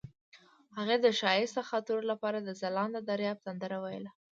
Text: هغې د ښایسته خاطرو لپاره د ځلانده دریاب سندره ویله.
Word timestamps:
هغې 0.77 0.97
د 1.01 1.07
ښایسته 1.19 1.61
خاطرو 1.69 2.01
لپاره 2.11 2.37
د 2.41 2.49
ځلانده 2.61 2.99
دریاب 3.09 3.37
سندره 3.45 3.77
ویله. 3.83 4.11